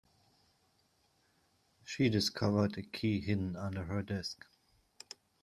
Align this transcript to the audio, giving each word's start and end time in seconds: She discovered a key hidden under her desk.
She 1.85 2.09
discovered 2.09 2.75
a 2.75 2.81
key 2.81 3.19
hidden 3.21 3.55
under 3.55 3.83
her 3.83 4.01
desk. 4.01 4.47